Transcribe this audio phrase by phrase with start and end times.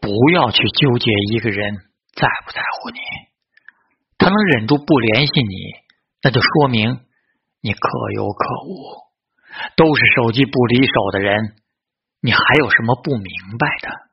[0.00, 1.74] 不要去纠结一个人
[2.14, 2.98] 在不在乎你。
[4.18, 5.54] 他能忍住不联系你
[6.22, 7.00] 那就说明
[7.60, 9.10] 你可有可无。
[9.76, 11.56] 都是手机不离手的人
[12.20, 14.09] 你还有什么不明白的？